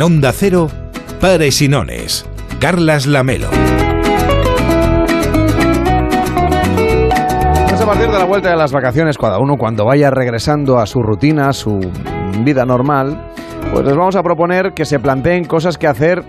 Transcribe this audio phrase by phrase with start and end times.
[0.00, 0.68] En Onda Cero,
[1.20, 2.24] Pares y Nones.
[2.58, 3.50] Carlas Lamelo.
[7.68, 10.86] Pues a partir de la vuelta de las vacaciones, cada uno cuando vaya regresando a
[10.86, 11.80] su rutina, a su
[12.42, 13.30] vida normal,
[13.74, 16.24] pues les vamos a proponer que se planteen cosas que hacer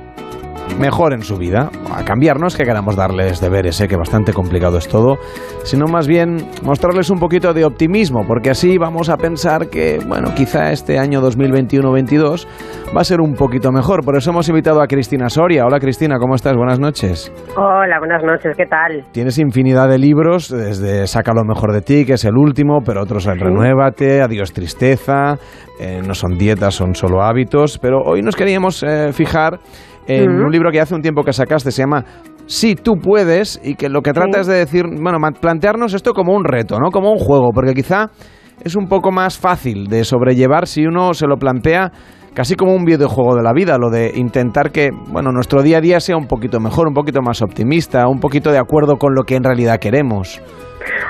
[0.79, 1.69] mejor en su vida.
[1.93, 5.17] A cambiar, no es que queramos darles deberes, sé que bastante complicado es todo,
[5.63, 10.33] sino más bien mostrarles un poquito de optimismo, porque así vamos a pensar que, bueno,
[10.35, 12.47] quizá este año 2021-22
[12.95, 14.03] va a ser un poquito mejor.
[14.03, 15.65] Por eso hemos invitado a Cristina Soria.
[15.65, 16.55] Hola Cristina, ¿cómo estás?
[16.55, 17.31] Buenas noches.
[17.55, 19.05] Hola, buenas noches, ¿qué tal?
[19.11, 23.01] Tienes infinidad de libros, desde Saca lo mejor de ti, que es el último, pero
[23.01, 25.37] otros el Renuévate, Adiós Tristeza,
[25.79, 29.59] eh, no son dietas, son solo hábitos, pero hoy nos queríamos eh, fijar
[30.17, 32.03] en un libro que hace un tiempo que sacaste, se llama
[32.45, 36.33] Sí, tú puedes, y que lo que trata es de decir, bueno, plantearnos esto como
[36.33, 36.91] un reto, ¿no?
[36.91, 38.09] Como un juego, porque quizá
[38.63, 41.91] es un poco más fácil de sobrellevar si uno se lo plantea
[42.33, 45.81] casi como un videojuego de la vida, lo de intentar que, bueno, nuestro día a
[45.81, 49.23] día sea un poquito mejor, un poquito más optimista, un poquito de acuerdo con lo
[49.23, 50.41] que en realidad queremos.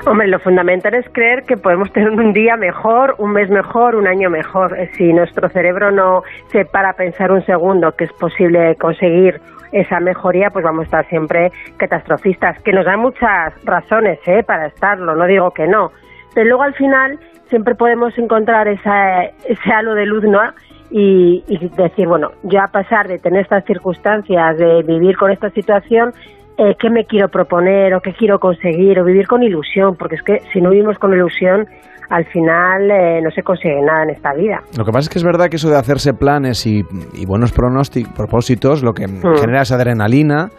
[0.06, 4.08] Hombre, lo fundamental es creer que podemos tener un día mejor, un mes mejor, un
[4.08, 4.78] año mejor.
[4.78, 9.40] Eh, si nuestro cerebro no se para a pensar un segundo que es posible conseguir
[9.72, 14.44] esa mejoría, pues vamos a estar siempre catastrofistas, que nos dan muchas razones ¿eh?
[14.44, 15.92] para estarlo, no digo que no.
[16.34, 20.42] Pero luego al final siempre podemos encontrar esa, ese halo de luz, ¿no?
[20.90, 25.50] Y, y decir, bueno, yo a pasar de tener estas circunstancias, de vivir con esta
[25.52, 26.12] situación,
[26.58, 30.24] eh, qué me quiero proponer o qué quiero conseguir o vivir con ilusión, porque es
[30.24, 31.68] que si no vivimos con ilusión,
[32.10, 34.62] al final eh, no se consigue nada en esta vida.
[34.78, 36.84] Lo que pasa es que es verdad que eso de hacerse planes y,
[37.26, 39.38] buenos pronósticos, propósitos, lo que mm.
[39.40, 40.50] genera es adrenalina,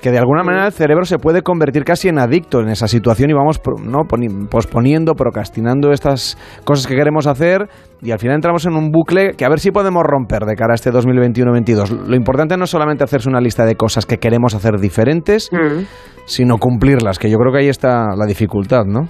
[0.00, 3.30] que de alguna manera el cerebro se puede convertir casi en adicto en esa situación
[3.30, 4.04] y vamos ¿no?
[4.50, 7.68] posponiendo, procrastinando estas cosas que queremos hacer
[8.00, 10.72] y al final entramos en un bucle que a ver si podemos romper de cara
[10.72, 12.06] a este 2021-22.
[12.08, 15.82] Lo importante no es solamente hacerse una lista de cosas que queremos hacer diferentes, mm.
[16.24, 19.08] sino cumplirlas, que yo creo que ahí está la dificultad, ¿no?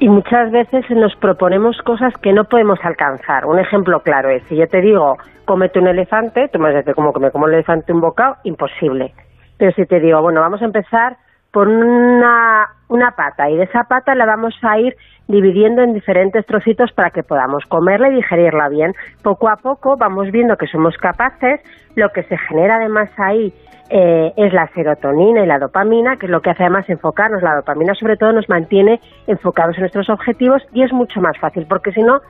[0.00, 3.46] Y muchas veces nos proponemos cosas que no podemos alcanzar.
[3.46, 6.78] Un ejemplo claro es, si yo te digo, cómete un elefante, tú me vas a
[6.78, 8.34] decir, ¿cómo que me como un elefante un bocado?
[8.44, 9.12] Imposible.
[9.58, 11.16] Pero si te digo, bueno, vamos a empezar
[11.52, 14.96] por una, una pata y de esa pata la vamos a ir
[15.28, 18.92] dividiendo en diferentes trocitos para que podamos comerla y digerirla bien.
[19.22, 21.60] Poco a poco vamos viendo que somos capaces,
[21.94, 23.54] lo que se genera además ahí
[23.90, 27.42] eh, es la serotonina y la dopamina, que es lo que hace además enfocarnos.
[27.42, 31.66] La dopamina sobre todo nos mantiene enfocados en nuestros objetivos y es mucho más fácil,
[31.68, 32.20] porque si no,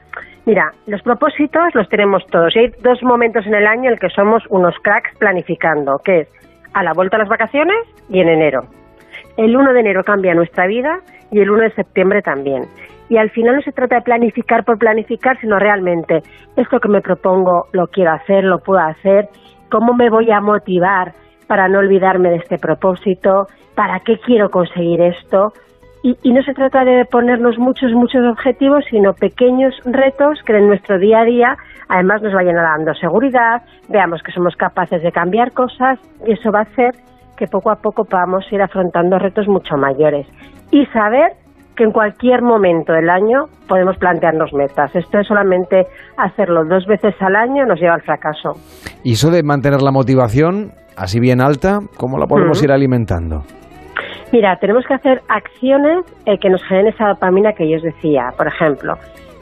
[0.44, 3.98] mira, los propósitos los tenemos todos y hay dos momentos en el año en el
[3.98, 6.28] que somos unos cracks planificando, que es
[6.74, 7.76] a la vuelta a las vacaciones
[8.08, 8.62] y en enero.
[9.36, 12.64] El 1 de enero cambia nuestra vida y el 1 de septiembre también.
[13.08, 16.22] Y al final no se trata de planificar por planificar, sino realmente
[16.56, 19.28] esto que me propongo lo quiero hacer, lo puedo hacer,
[19.70, 21.12] cómo me voy a motivar
[21.46, 25.52] para no olvidarme de este propósito, para qué quiero conseguir esto.
[26.04, 30.68] Y, y, no se trata de ponernos muchos, muchos objetivos, sino pequeños retos que en
[30.68, 31.56] nuestro día a día
[31.88, 36.58] además nos vayan dando seguridad, veamos que somos capaces de cambiar cosas y eso va
[36.58, 36.92] a hacer
[37.38, 40.26] que poco a poco podamos ir afrontando retos mucho mayores.
[40.70, 41.32] Y saber
[41.74, 44.94] que en cualquier momento del año podemos plantearnos metas.
[44.94, 48.52] Esto es solamente hacerlo dos veces al año nos lleva al fracaso.
[49.02, 53.42] Y eso de mantener la motivación así bien alta, ¿cómo la podemos ir alimentando?
[54.34, 58.32] Mira, tenemos que hacer acciones eh, que nos generen esa dopamina que yo os decía.
[58.36, 58.94] Por ejemplo,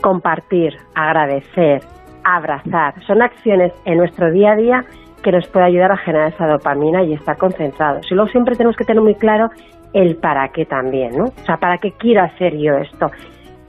[0.02, 1.80] compartir, agradecer,
[2.24, 3.02] abrazar.
[3.06, 4.84] Son acciones en nuestro día a día
[5.22, 8.06] que nos puede ayudar a generar esa dopamina y estar concentrados.
[8.10, 9.48] Y luego siempre tenemos que tener muy claro
[9.94, 11.24] el para qué también, ¿no?
[11.24, 13.10] O sea, ¿para qué quiero hacer yo esto?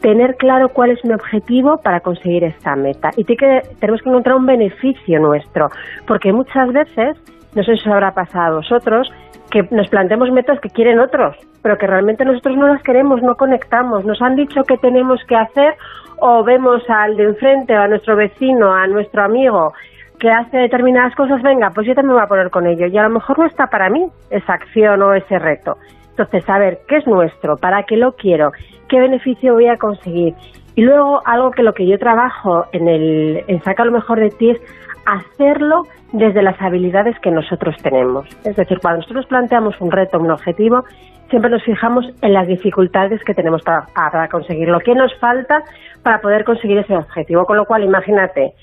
[0.02, 3.12] Tener claro cuál es mi objetivo para conseguir esta meta.
[3.16, 5.70] Y tenemos que encontrar un beneficio nuestro,
[6.06, 7.16] porque muchas veces,
[7.56, 9.10] no sé si os habrá pasado a vosotros,
[9.54, 13.36] que nos planteemos metas que quieren otros, pero que realmente nosotros no las queremos, no
[13.36, 14.04] conectamos.
[14.04, 15.76] Nos han dicho que tenemos que hacer
[16.20, 19.72] o vemos al de enfrente o a nuestro vecino, a nuestro amigo
[20.20, 22.88] que hace determinadas cosas, venga, pues yo también me voy a poner con ello.
[22.88, 25.76] Y a lo mejor no está para mí esa acción o ese reto.
[26.12, 28.52] Entonces, saber qué es nuestro, para qué lo quiero,
[28.88, 30.34] qué beneficio voy a conseguir.
[30.76, 34.30] Y luego, algo que lo que yo trabajo en, el, en Saca lo mejor de
[34.30, 34.62] ti es
[35.06, 35.84] hacerlo
[36.14, 38.26] desde las habilidades que nosotros tenemos.
[38.46, 40.86] Es decir, cuando nosotros planteamos un reto, un objetivo,
[41.30, 45.64] siempre nos fijamos en las dificultades que tenemos para, conseguirlo, qué nos falta
[46.04, 47.46] para poder conseguir ese objetivo.
[47.46, 48.54] Con lo cual, imagínate,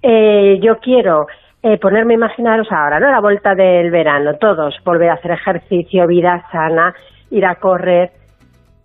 [0.00, 1.26] eh, yo quiero
[1.64, 3.10] eh, ponerme, imaginaros ahora, ¿no?
[3.10, 6.94] La vuelta del verano, todos, volver a hacer ejercicio, vida sana,
[7.32, 8.12] ir a correr,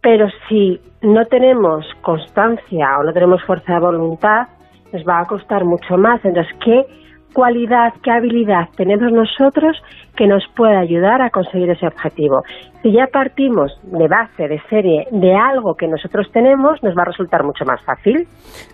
[0.02, 4.48] pero si no tenemos constancia o no tenemos fuerza de voluntad,
[4.92, 6.26] nos va a costar mucho más.
[6.26, 6.86] Entonces, ¿qué
[7.36, 9.78] cualidad, qué habilidad tenemos nosotros
[10.16, 12.42] que nos pueda ayudar a conseguir ese objetivo.
[12.82, 17.12] Si ya partimos de base, de serie, de algo que nosotros tenemos, nos va a
[17.12, 18.26] resultar mucho más fácil.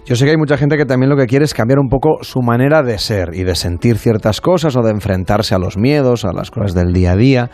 [0.05, 2.19] Yo sé que hay mucha gente que también lo que quiere es cambiar un poco
[2.21, 6.23] su manera de ser y de sentir ciertas cosas o de enfrentarse a los miedos,
[6.23, 7.49] a las cosas del día a día.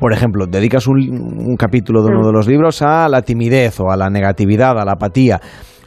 [0.00, 3.96] Por ejemplo, dedicas un, capítulo de uno de los libros a la timidez o a
[3.96, 5.38] la negatividad, a la apatía.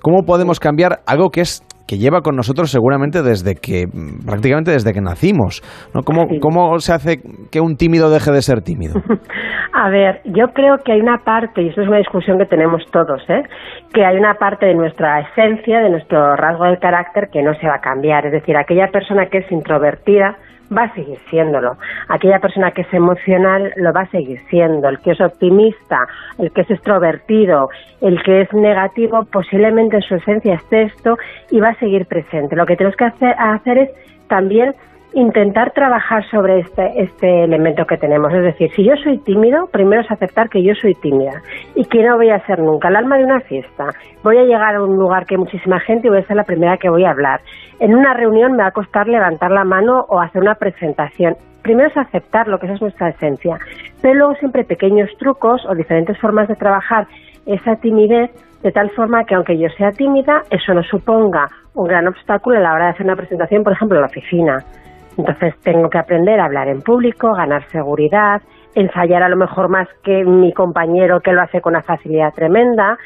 [0.01, 3.85] ¿Cómo podemos cambiar algo que es que lleva con nosotros seguramente desde que,
[4.25, 5.61] prácticamente desde que nacimos.
[5.93, 6.01] ¿no?
[6.01, 7.17] ¿Cómo, ¿Cómo se hace
[7.51, 8.95] que un tímido deje de ser tímido?
[9.73, 12.83] A ver, yo creo que hay una parte, y eso es una discusión que tenemos
[12.91, 13.43] todos, ¿eh?
[13.91, 17.67] que hay una parte de nuestra esencia, de nuestro rasgo de carácter que no se
[17.67, 18.25] va a cambiar.
[18.27, 20.37] Es decir, aquella persona que es introvertida,
[20.75, 21.77] va a seguir siéndolo.
[22.09, 24.89] Aquella persona que es emocional lo va a seguir siendo.
[24.89, 26.07] El que es optimista,
[26.37, 27.69] el que es extrovertido,
[28.01, 31.17] el que es negativo, posiblemente en su esencia esté esto
[31.51, 32.55] y va a seguir presente.
[32.55, 33.89] Lo que tenemos que hacer, hacer es
[34.27, 34.73] también
[35.13, 38.33] intentar trabajar sobre este, este elemento que tenemos.
[38.33, 41.41] Es decir, si yo soy tímido, primero es aceptar que yo soy tímida
[41.75, 43.87] y que no voy a ser nunca el alma de una fiesta.
[44.23, 46.43] Voy a llegar a un lugar que hay muchísima gente y voy a ser la
[46.43, 47.41] primera que voy a hablar.
[47.79, 51.35] En una reunión me va a costar levantar la mano o hacer una presentación.
[51.61, 53.57] Primero es aceptar lo que esa es nuestra esencia,
[54.01, 57.07] pero luego siempre pequeños trucos o diferentes formas de trabajar
[57.45, 58.31] esa timidez
[58.63, 62.61] de tal forma que aunque yo sea tímida, eso no suponga un gran obstáculo a
[62.61, 64.65] la hora de hacer una presentación, por ejemplo, en la oficina
[65.17, 68.41] entonces tengo que aprender a hablar en público, ganar seguridad,
[68.75, 72.97] ensayar a lo mejor más que mi compañero que lo hace con una facilidad tremenda,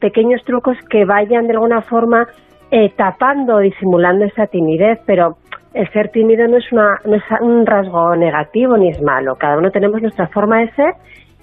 [0.00, 2.26] pequeños trucos que vayan de alguna forma
[2.70, 5.36] eh, tapando disimulando esa timidez, pero
[5.74, 9.58] el ser tímido no es, una, no es un rasgo negativo ni es malo, cada
[9.58, 10.94] uno tenemos nuestra forma de ser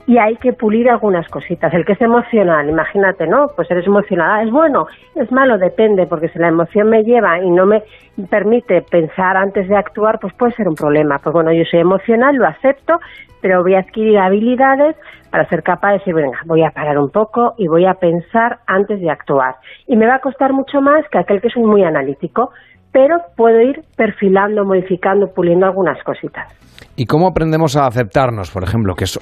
[0.10, 1.72] y hay que pulir algunas cositas.
[1.72, 3.52] El que es emocional, imagínate, ¿no?
[3.56, 7.52] Pues eres emocional, es bueno, es malo, depende, porque si la emoción me lleva y
[7.52, 7.84] no me
[8.28, 11.20] permite pensar antes de actuar, pues puede ser un problema.
[11.20, 13.00] Pues bueno, yo soy emocional, lo acepto,
[13.40, 14.96] pero voy a adquirir habilidades
[15.30, 18.62] para ser capaz de decir, venga, voy a parar un poco y voy a pensar
[18.66, 19.58] antes de actuar.
[19.86, 22.50] Y me va a costar mucho más que aquel que es muy analítico,
[22.92, 26.48] pero puedo ir perfilando, modificando, puliendo algunas cositas.
[26.96, 28.94] ¿Y cómo aprendemos a aceptarnos, por ejemplo?
[28.94, 29.20] Que es,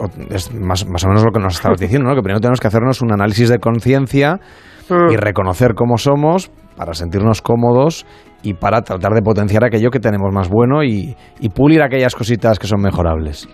[0.54, 2.16] más, o menos lo que nos estabas diciendo, ¿no?
[2.16, 4.40] Que primero tenemos que hacernos un análisis de conciencia
[4.90, 5.19] y mm.
[5.19, 8.06] reconocer cómo somos para sentirnos cómodos
[8.44, 12.60] y para tratar de potenciar aquello que tenemos más bueno y, y pulir aquellas cositas
[12.60, 13.48] que son mejorables.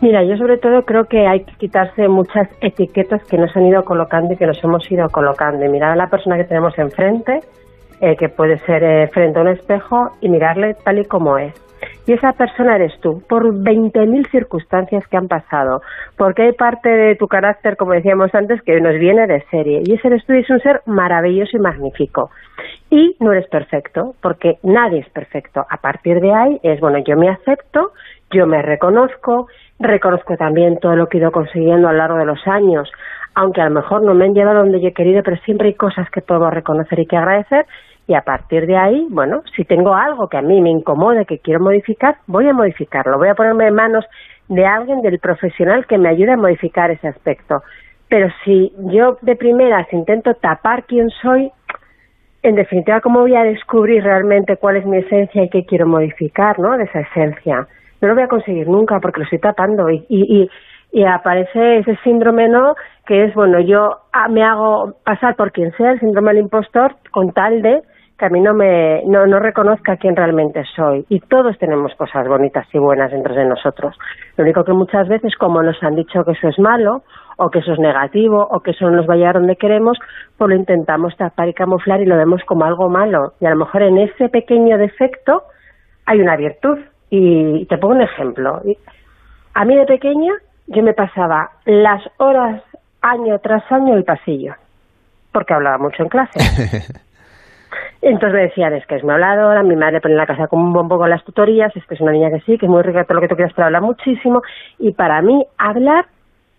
[0.00, 3.82] Mira, yo sobre todo creo que hay que quitarse muchas etiquetas que nos han ido
[3.82, 5.64] colocando y que nos hemos ido colocando.
[5.64, 7.40] Y mirar a la persona que tenemos enfrente,
[8.00, 11.54] eh, que puede ser eh, frente a un espejo, y mirarle tal y como es
[12.06, 15.82] y esa persona eres tú, por 20.000 circunstancias que han pasado,
[16.16, 19.94] porque hay parte de tu carácter, como decíamos antes, que nos viene de serie, y
[19.94, 22.30] ese eres tú y es un ser maravilloso y magnífico.
[22.90, 25.66] Y no eres perfecto, porque nadie es perfecto.
[25.68, 27.92] A partir de ahí es, bueno, yo me acepto,
[28.30, 29.48] yo me reconozco,
[29.78, 32.90] reconozco también todo lo que he ido consiguiendo a lo largo de los años,
[33.38, 35.74] aunque a lo mejor no me han llevado donde yo he querido, pero siempre hay
[35.74, 37.66] cosas que puedo reconocer y que agradecer,
[38.08, 41.38] y a partir de ahí, bueno, si tengo algo que a mí me incomode, que
[41.38, 44.04] quiero modificar, voy a modificarlo, voy a ponerme en manos
[44.48, 47.62] de alguien, del profesional que me ayude a modificar ese aspecto.
[48.08, 51.52] Pero si yo de primeras intento tapar quién soy,
[52.42, 56.58] en definitiva, ¿cómo voy a descubrir realmente cuál es mi esencia y qué quiero modificar,
[56.58, 56.76] ¿no?
[56.76, 57.68] De esa esencia.
[58.00, 60.50] No lo voy a conseguir nunca porque lo estoy tapando y, y, y
[61.04, 62.74] aparece ese síndrome, ¿no?
[63.06, 66.96] Que es, bueno, yo ah, me hago pasar por quien sea, el síndrome del impostor,
[67.10, 67.82] con tal de
[68.18, 71.06] que a mí no me no, no reconozca quién realmente soy.
[71.08, 73.96] Y todos tenemos cosas bonitas y buenas dentro de nosotros.
[74.36, 77.02] Lo único que muchas veces como nos han dicho que eso es malo
[77.36, 79.96] o que eso es negativo o que eso no nos va a llevar donde queremos
[80.36, 83.34] pues lo intentamos tapar y camuflar y lo vemos como algo malo.
[83.40, 85.44] Y a lo mejor en ese pequeño defecto
[86.04, 86.78] hay una virtud.
[87.10, 88.60] Y te pongo un ejemplo.
[89.54, 90.34] A mí de pequeña
[90.68, 92.62] yo me pasaba las horas
[93.02, 94.54] año tras año el pasillo
[95.32, 96.38] porque hablaba mucho en clase
[98.00, 100.64] Entonces me decían, es que es muy habladora, mi madre pone en la casa como
[100.64, 102.82] un bombo con las tutorías, es que es una niña que sí, que es muy
[102.82, 104.42] rica todo lo que tú quieras, pero habla muchísimo.
[104.78, 106.06] Y para mí hablar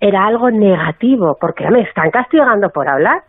[0.01, 3.23] era algo negativo, porque me están castigando por hablar.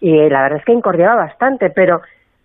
[0.00, 2.00] Y la verdad es que incordiaba bastante, pero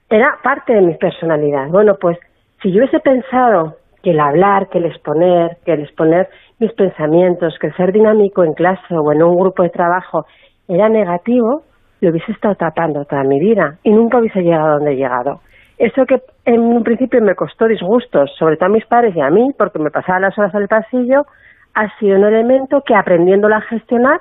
[0.10, 1.68] era parte de mi personalidad.
[1.70, 2.18] Bueno, pues
[2.62, 6.30] si yo hubiese pensado que el hablar, que el exponer, que el exponer
[6.60, 10.26] mis pensamientos, que el ser dinámico en clase o en un grupo de trabajo
[10.68, 11.64] era negativo,
[12.02, 15.42] lo hubiese estado tapando toda mi vida y nunca hubiese llegado a donde he llegado.
[15.78, 19.30] Eso que en un principio me costó disgustos, sobre todo a mis padres y a
[19.30, 21.26] mí, porque me pasaba las horas al pasillo,
[21.74, 24.20] ha sido un elemento que aprendiéndolo a gestionar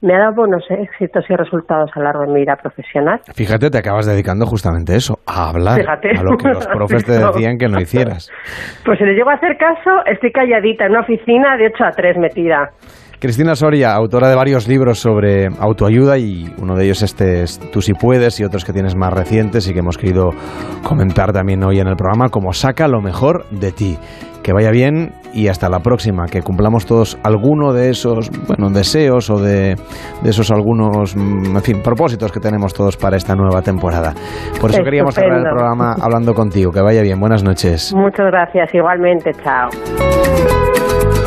[0.00, 3.20] me ha dado buenos éxitos y resultados a lo largo de mi vida profesional.
[3.34, 6.10] Fíjate, te acabas dedicando justamente a eso, a hablar, Fíjate.
[6.18, 8.30] a lo que los profes te decían que no hicieras.
[8.84, 11.90] Pues si le llego a hacer caso, estoy calladita en una oficina de 8 a
[11.90, 12.70] 3 metida.
[13.20, 17.82] Cristina Soria, autora de varios libros sobre autoayuda y uno de ellos este es Tú
[17.82, 20.30] si puedes y otros que tienes más recientes y que hemos querido
[20.84, 23.98] comentar también hoy en el programa como Saca lo mejor de ti.
[24.44, 29.28] Que vaya bien y hasta la próxima, que cumplamos todos alguno de esos bueno, deseos
[29.30, 29.74] o de,
[30.22, 34.14] de esos algunos, mm, en fin, propósitos que tenemos todos para esta nueva temporada.
[34.60, 36.70] Por eso queríamos cerrar el programa hablando contigo.
[36.70, 37.92] Que vaya bien, buenas noches.
[37.94, 39.68] Muchas gracias, igualmente, chao.